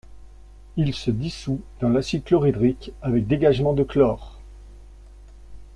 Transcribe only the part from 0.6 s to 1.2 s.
Il se